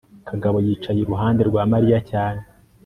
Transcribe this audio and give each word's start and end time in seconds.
kagabo 0.29 0.57
yicaye 0.65 0.99
iruhande 1.01 1.41
rwa 1.49 1.63
mariya 1.71 1.99
cyane 2.11 2.41